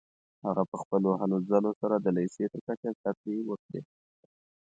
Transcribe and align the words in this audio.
هغه 0.45 0.63
په 0.71 0.75
خپلو 0.81 1.09
هلو 1.21 1.37
ځلو 1.49 1.71
سره 1.81 1.95
د 1.99 2.07
لیسې 2.17 2.45
تر 2.53 2.59
کچې 2.67 2.89
زده 2.97 3.11
کړې 3.19 3.37
وکړې. 3.49 3.81